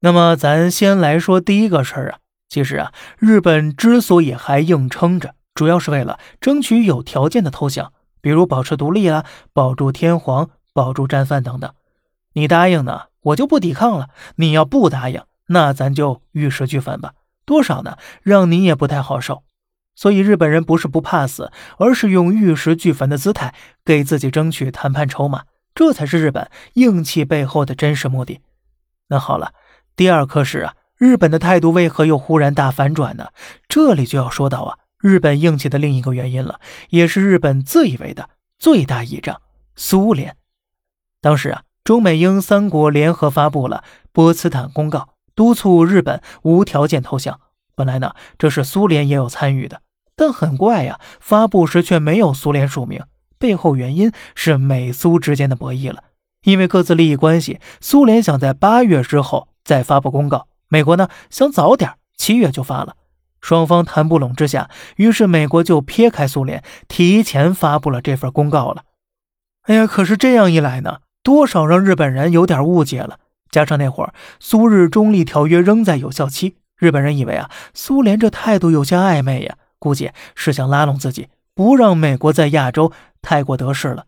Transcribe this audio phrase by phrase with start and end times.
[0.00, 2.18] 那么咱先来说第一个事儿啊，
[2.48, 11.72] 其实啊，日本之所以还硬撑着，主要是为了争取有条件的投降，比如保持独立啊，保住天皇，保住战犯等等。
[12.32, 17.12] 你答应呢，我就不抵抗了；你要不答应，那咱就玉石俱焚吧。
[17.44, 17.98] 多少呢？
[18.22, 19.42] 让你也不太好受。
[19.96, 23.54] 所以日本人不是不怕死，而是用玉石俱焚的姿态
[23.84, 25.42] 给自己争取谈判筹码，
[25.74, 28.40] 这才是日本硬气背后的真实目的。
[29.08, 29.52] 那好了，
[30.00, 33.32] 第二颗是啊，日本的态度为何又忽然大反转呢？
[33.68, 36.58] 这里就要说到啊，日本硬气的另一个原因了，
[36.88, 39.42] 也是日本自以为的最大倚仗——
[39.76, 40.38] 苏联。
[41.20, 47.38] 当时啊，中美英三国联合发布了波茨坦公告，督促日本无条件投降。
[47.76, 49.82] 本来呢，这是苏联也有参与的。
[50.16, 53.02] 但很怪呀，发布时却没有苏联署名，
[53.38, 56.04] 背后原因是美苏之间的博弈了。
[56.44, 62.96] 因为各自利益关系，苏联想在八月之后再发布公告，美国呢想早点七月就发了。
[63.40, 68.84] 双方谈不拢之下，于是美国就撇开苏联，提前发布了这份公告了。
[69.62, 73.18] 哎呀，可是这样一来呢，多少让日本人有点误解了。
[73.50, 79.56] 加上那会儿苏日中立条约仍在有效期，日本人以为啊，苏联这态度有些暧昧呀。
[79.78, 84.04] 估计是想拉拢自己，不让美国在亚洲太过得势了。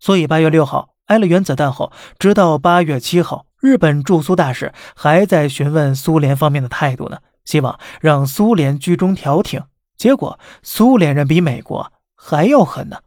[0.00, 9.62] 所以八月六号挨了原子弹后，直到八月七号，日本驻苏大使还在询问苏联方面的态度呢，希望让苏联居中调停。
[9.96, 12.98] 结果苏联人比美国还要狠呢。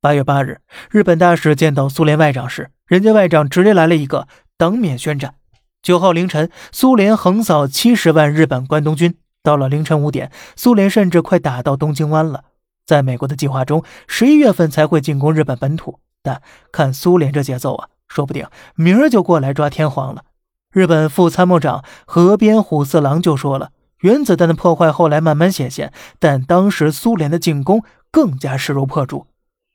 [0.00, 5.34] 八月八日，日本大使见到苏联外长时，人家外长直接来了一个当面宣战。
[5.82, 9.16] 九号凌晨，苏联横扫七十万日本关东军。
[9.42, 12.44] 到了凌晨五点，苏联甚至快打到东京湾了。
[12.86, 16.00] 在美国的计划中，十一月份才会进攻日本本土。
[16.28, 20.24] 但看苏联这节奏啊，说不定明儿就过来抓天皇了。
[20.70, 23.70] 日本副参谋长河边虎四郎就说了
[24.04, 29.26] ：“原子弹的破坏后来慢慢显现，但当时苏联的进攻更加势如破竹。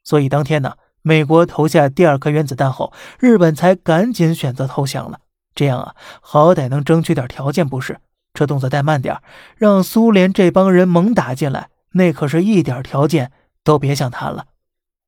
[0.03, 5.22] 所以当天呢，美国投下第二颗原子弹后，日本才赶紧选择投降了。
[5.56, 7.97] 这样啊，好歹能争取点条件，不是？”
[8.35, 9.17] 这动作带慢点，
[9.57, 13.31] 让苏联这帮人猛打进来，那可是一点条件
[13.63, 14.45] 都别想谈了。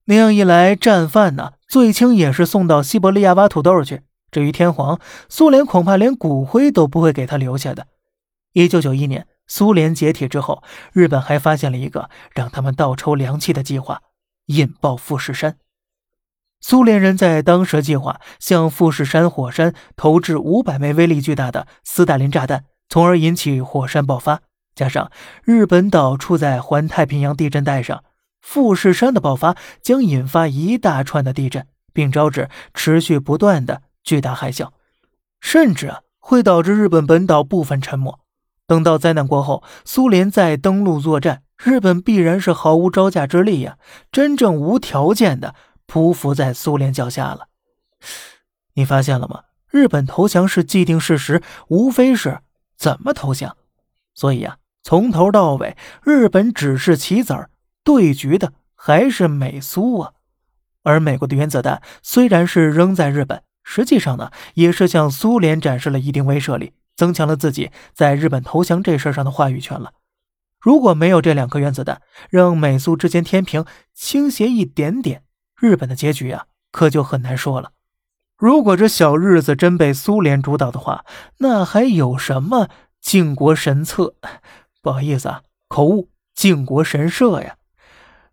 [0.06, 4.02] 那样一来，战犯呢，最轻也是送到西伯利亚挖土豆去。
[4.32, 5.00] 至于天皇，
[5.30, 7.88] 苏联恐怕连骨灰都不会给他留下的。
[8.54, 14.02] 一九九一年，苏联解体之后，日本还发现了一个让他们倒抽凉气的计划——
[14.48, 15.58] 引爆富士山。
[16.62, 22.66] 苏联人在当时计划向富士山火山投掷五百枚威力巨大的斯大林炸弹。
[22.88, 24.42] 从而引起火山爆发，
[24.76, 25.12] 加上
[25.44, 28.04] 日本岛处在环太平洋地震带上，
[28.46, 34.70] 富士山的爆发将引发一大串的地震，并招致持续不断的巨大海啸，
[35.42, 38.20] 甚至啊会导致日本本岛部分沉没。
[38.68, 43.80] 等到灾难过后，苏联再登陆作战，日本必然是毫无招架之力呀，
[44.12, 45.56] 真正无条件的
[45.88, 47.48] 匍匐在苏联脚下了。
[48.76, 49.46] 你发现了吗？
[49.72, 52.40] 日本投降是既定事实，无非是。
[52.78, 53.58] 怎么投降？
[54.14, 57.50] 所以呀，从头到尾，日本只是棋子儿，
[57.86, 60.12] 对局的还是美苏啊。
[60.84, 69.94] 而美国的原子弹虽然是扔在日本，实际上呢，也是向苏联展示了一定威慑力，增强了自己在日本投降这事上的话语权了。
[70.60, 73.64] 如果没有这两颗原子弹，让美苏之间天平
[73.94, 75.24] 倾斜一点点，
[75.60, 77.72] 日本的结局啊，可就很难说了。
[78.38, 81.06] 如果这小日子真被苏联主导的话，
[81.38, 82.68] 那还有什么
[83.00, 84.16] 靖国神策？
[84.82, 87.56] 不好意思啊，口误，靖国神社呀。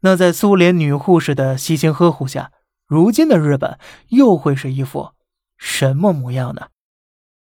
[0.05, 2.53] 那在苏联女护士的悉心呵护下，
[2.87, 5.13] 如今的日本又会是一副
[5.57, 6.69] 什么模样呢？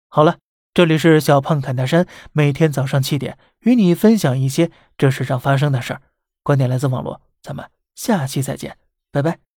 [0.09, 0.37] 好了，
[0.73, 6.01] 这里是小胖侃大山，每天早上七点与你分享一些这世上发生的事儿，
[6.43, 8.77] 观点来自网络，咱们下期再见，
[9.11, 9.48] 拜拜。